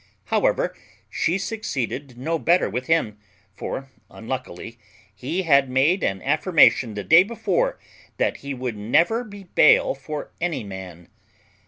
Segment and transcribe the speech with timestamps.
[0.33, 0.75] However,
[1.11, 3.19] she succeeded no better with him,
[3.53, 4.79] for unluckily
[5.13, 7.79] he had made an affirmation the day before
[8.17, 11.07] that he would never be bail for any man.